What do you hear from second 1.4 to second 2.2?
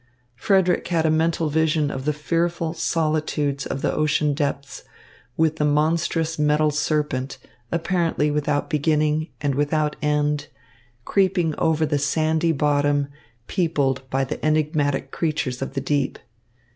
vision of the